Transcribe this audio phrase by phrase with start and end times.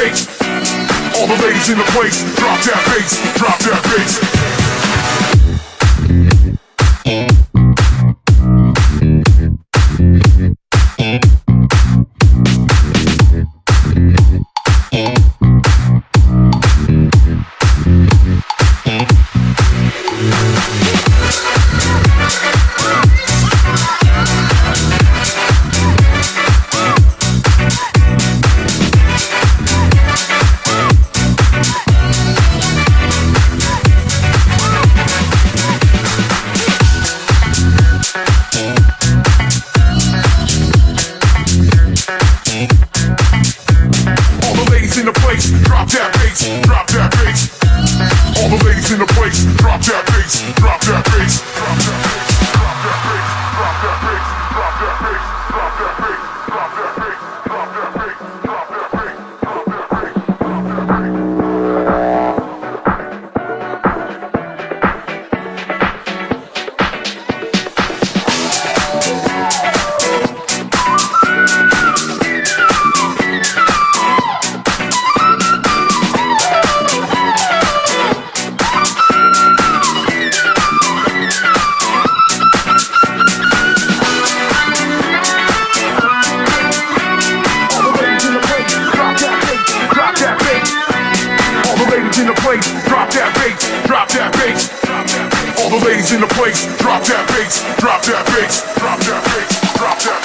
[0.00, 4.79] All the ladies in the place, drop that bass, drop that bass.
[98.48, 100.19] drop that hate, drop that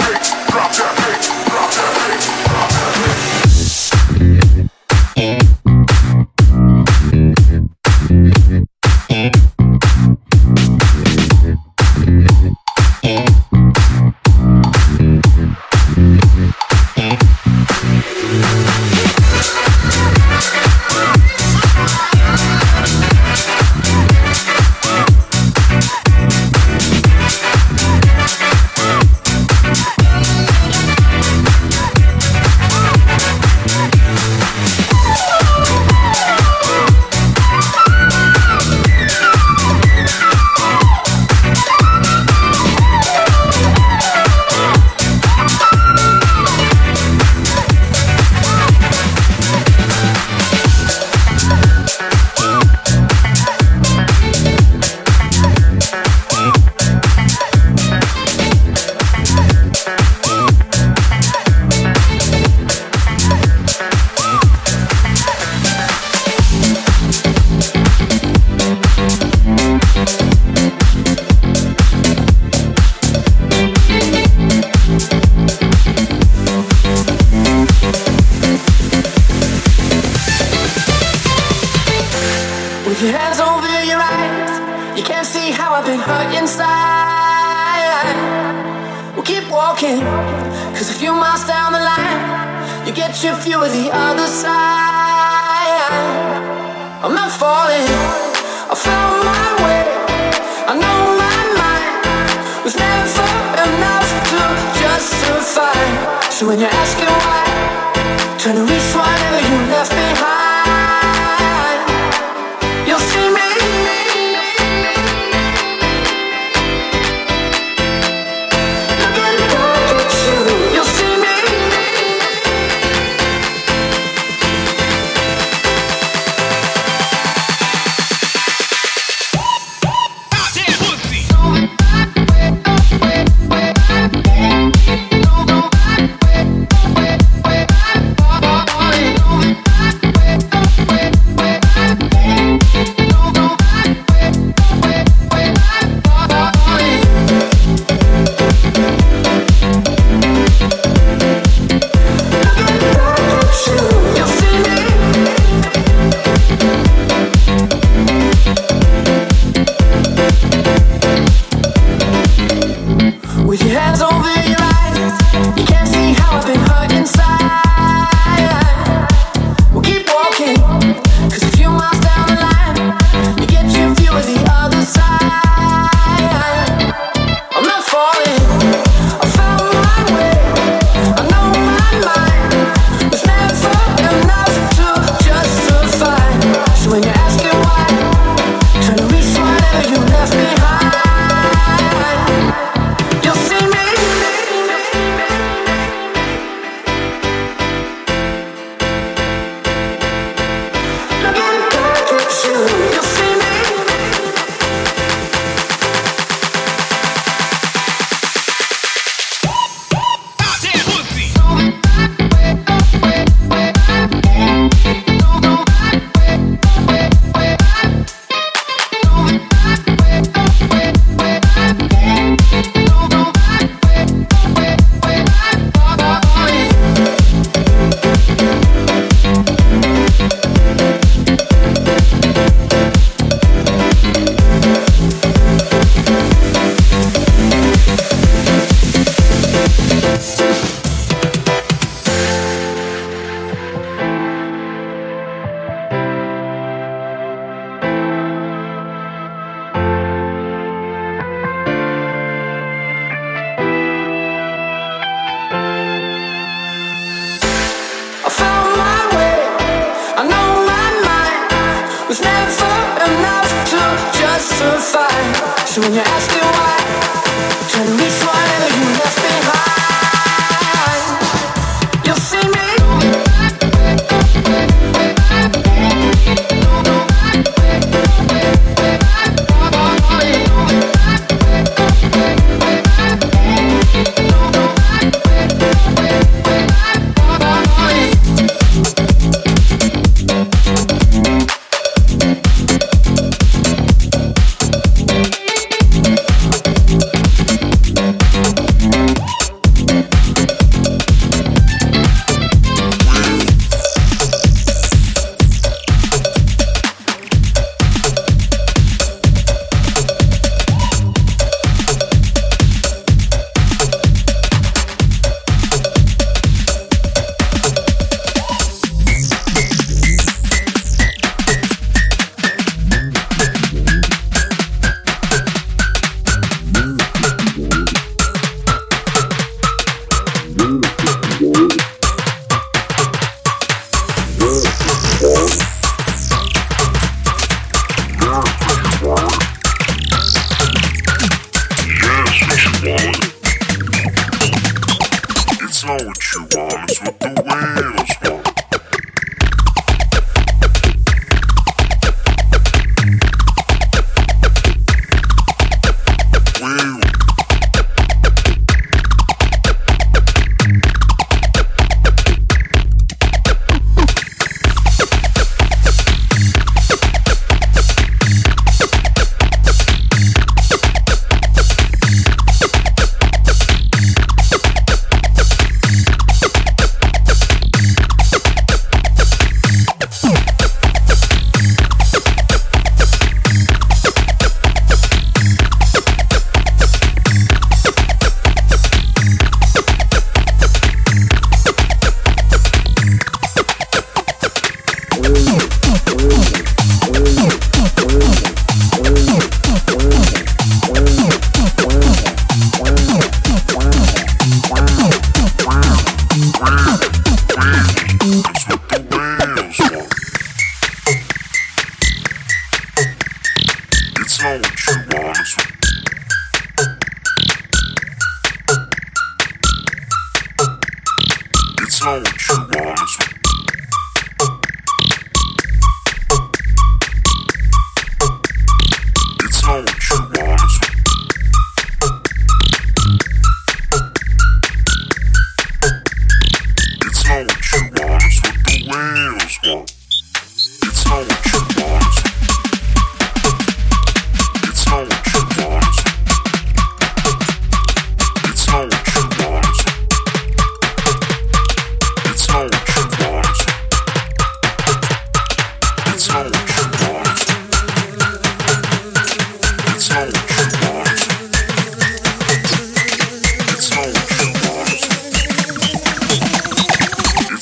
[346.53, 347.74] rhymes with the wind.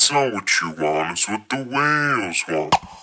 [0.03, 3.02] It's not what you want, it's what the whales want.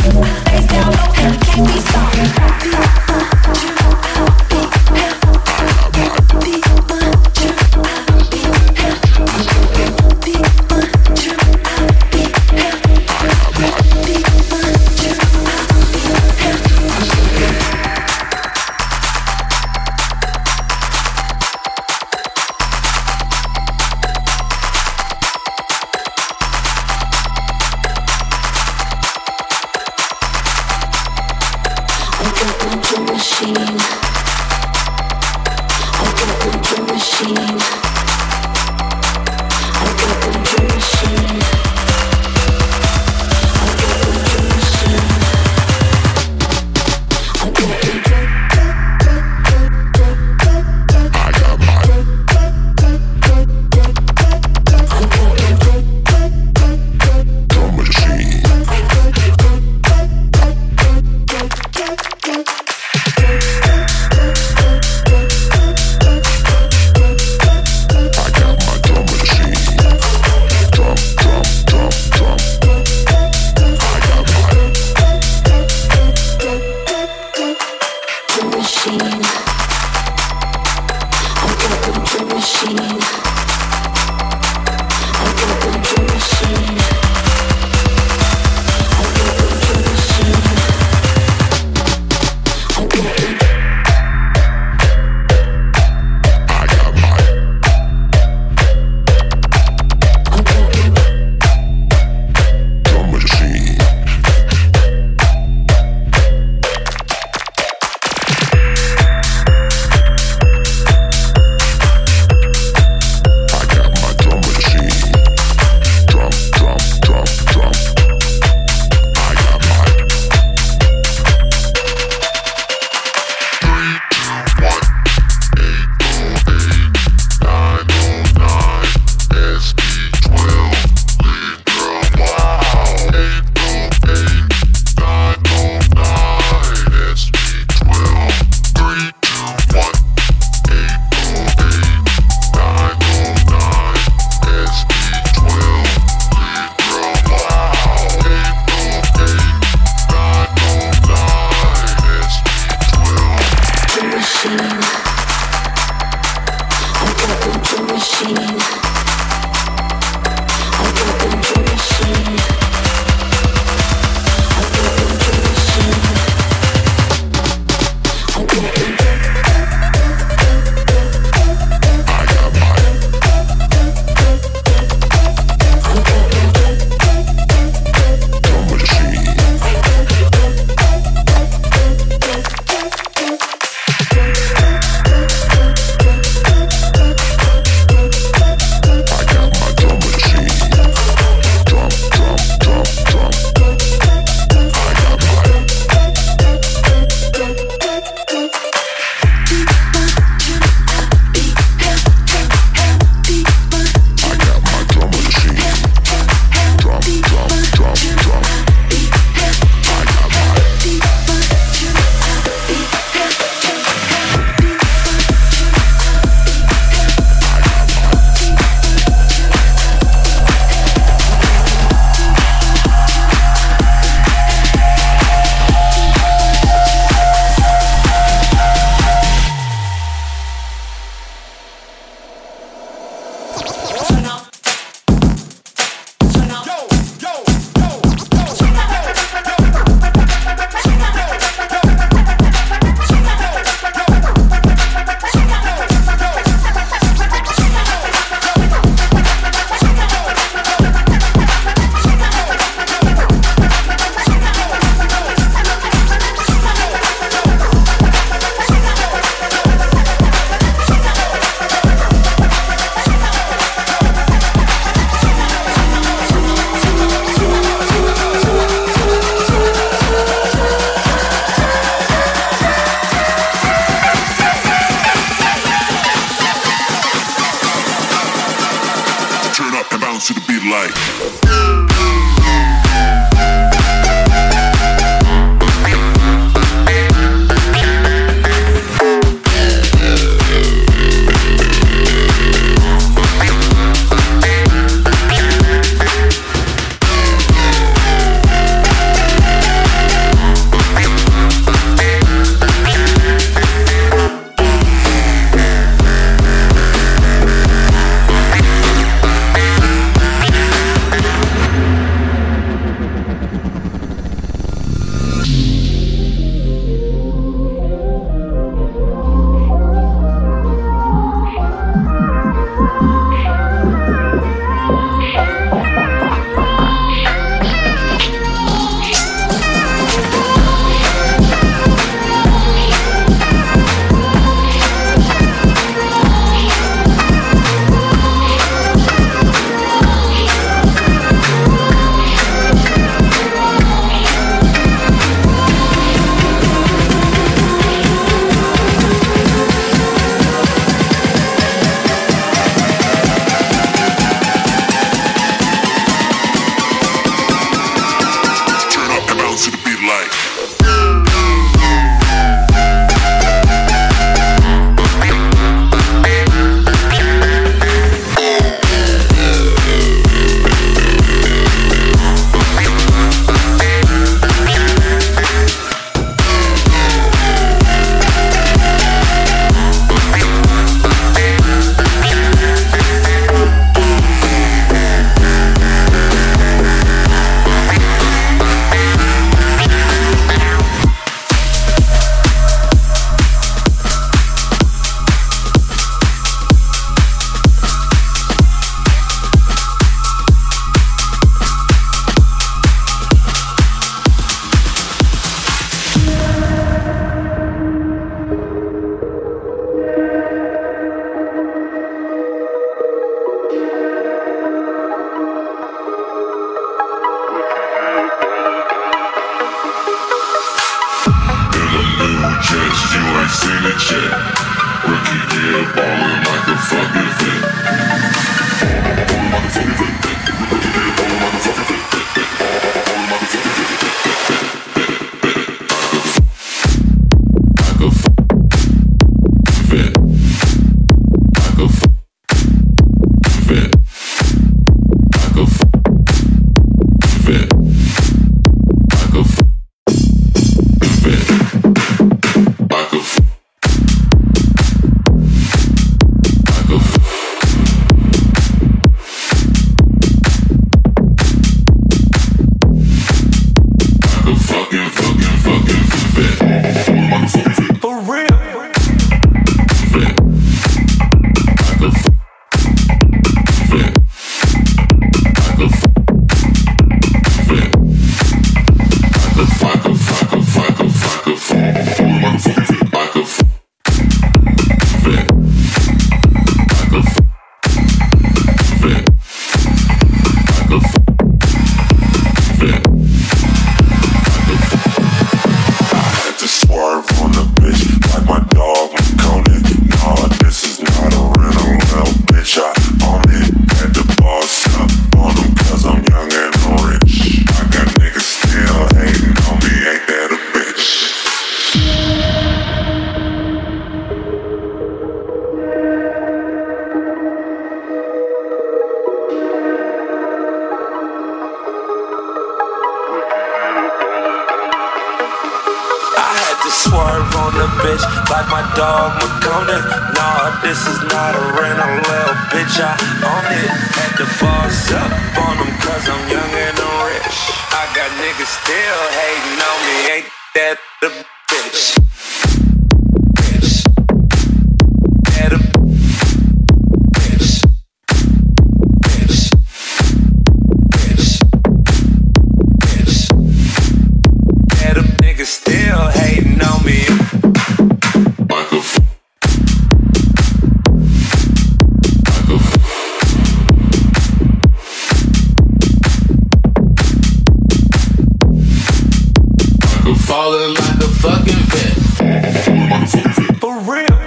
[570.31, 573.79] a Falling like a fucking vet.
[573.79, 574.40] For real.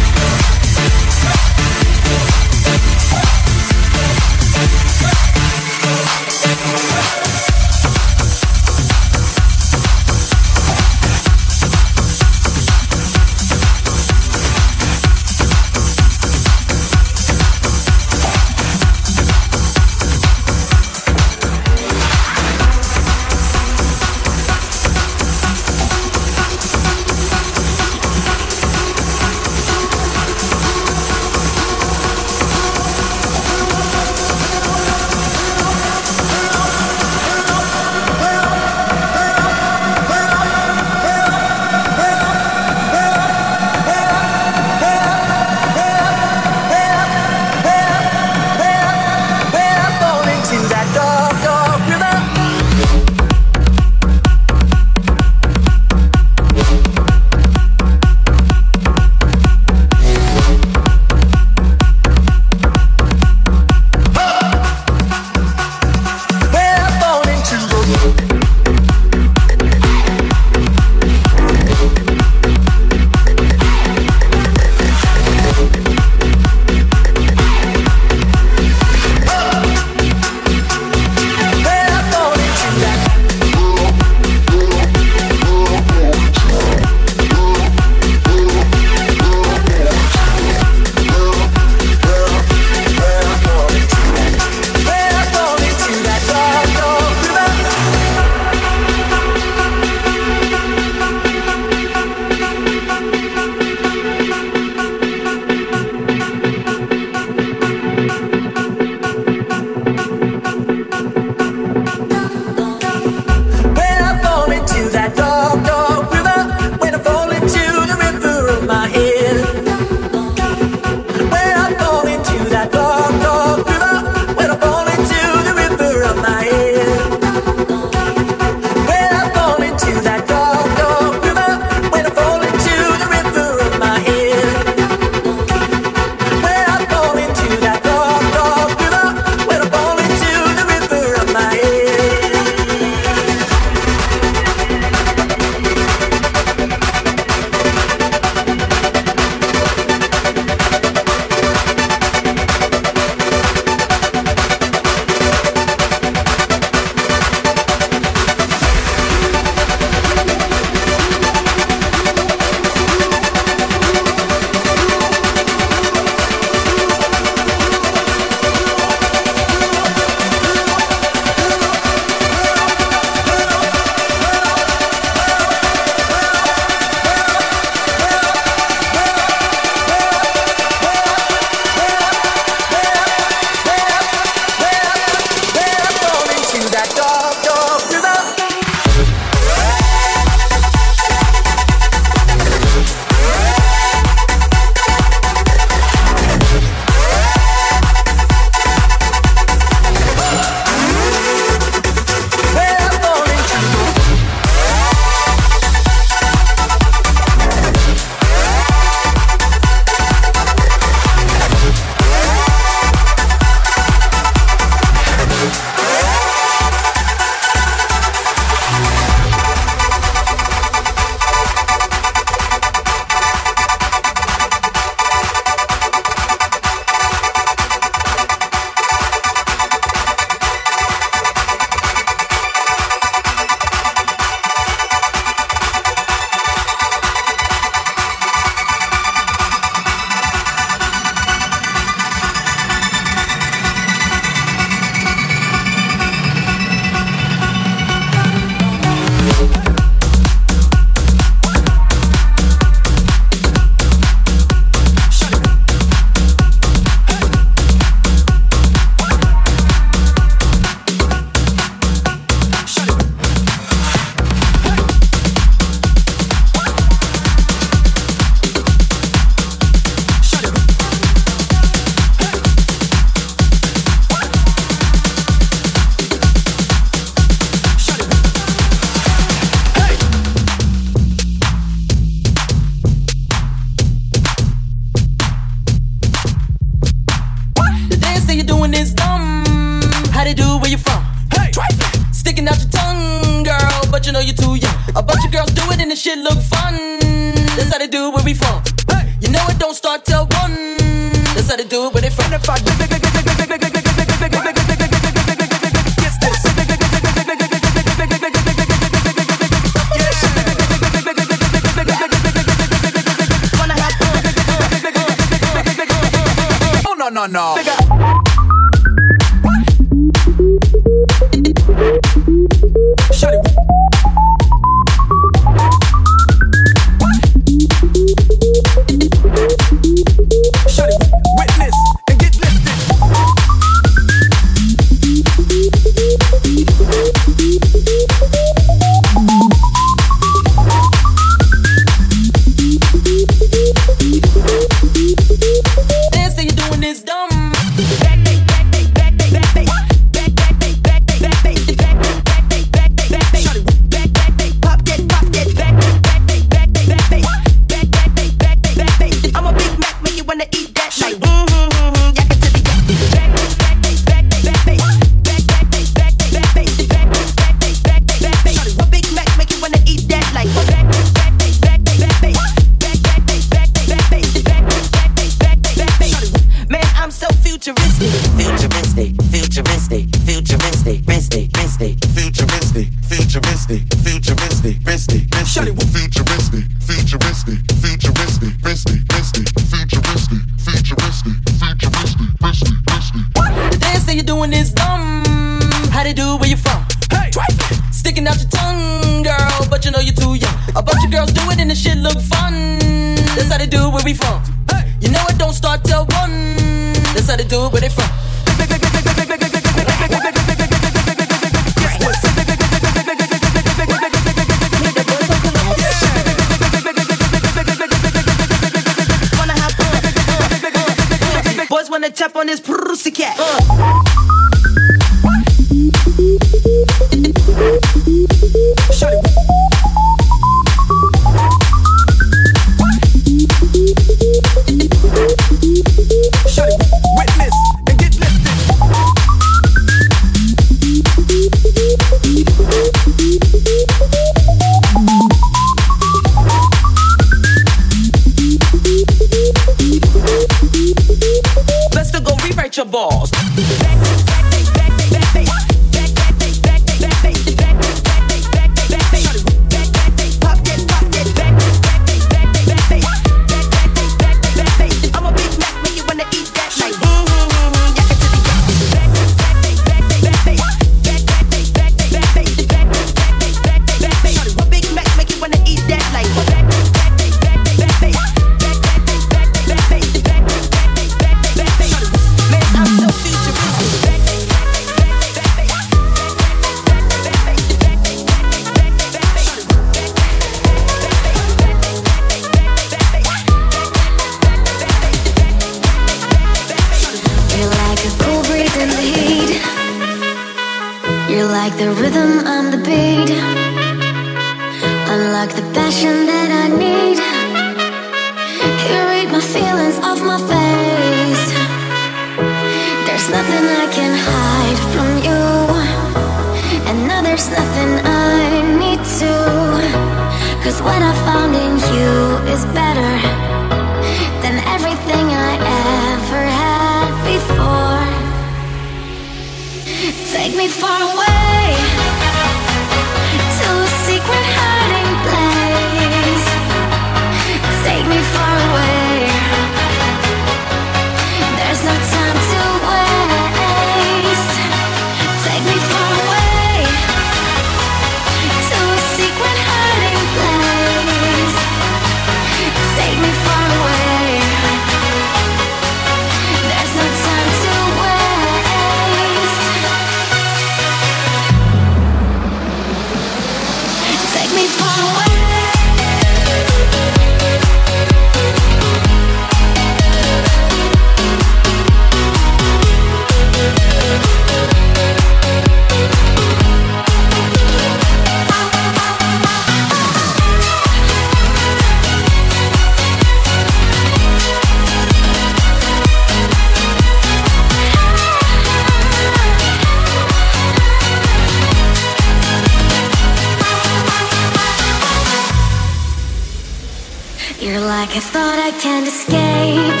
[598.08, 600.00] Like a thought I can't escape.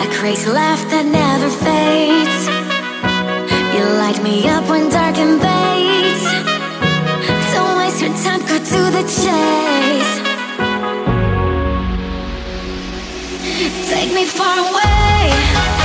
[0.00, 2.40] A crazy laugh that never fades.
[3.74, 6.24] You light me up when dark invades.
[7.52, 10.12] Don't waste your time, go to the chase.
[13.90, 15.83] Take me far away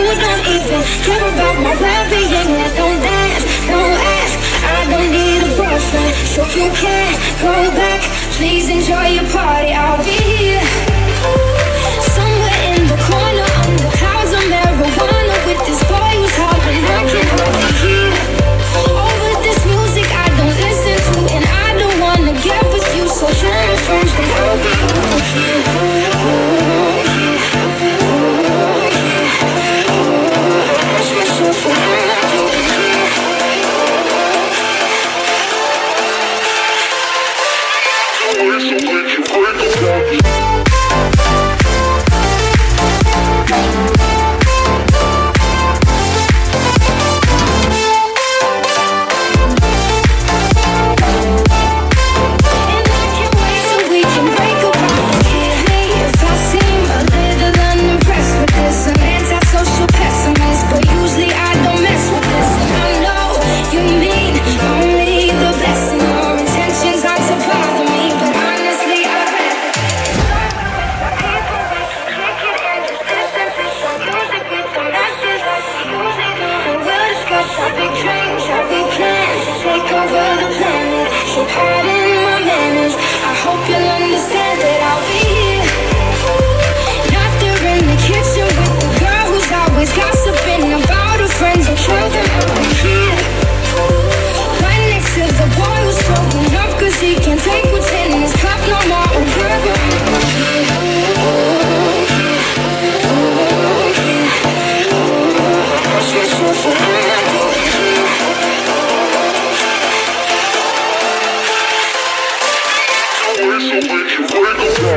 [0.00, 0.84] food I'm eating.
[1.04, 2.50] Care about my well-being.
[2.56, 3.00] I don't
[3.70, 4.36] don't ask.
[4.64, 6.12] I don't need a boyfriend.
[6.34, 7.12] So you can
[7.44, 8.00] go back.
[8.36, 9.72] Please enjoy your party.
[9.72, 11.59] I'll be here.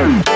[0.04, 0.33] Boom!